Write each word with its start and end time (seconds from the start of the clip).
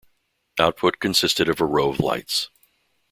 Output 0.59 0.97
consisted 0.97 1.47
of 1.47 1.61
a 1.61 1.65
row 1.67 1.89
of 1.91 1.99
lights. 1.99 2.49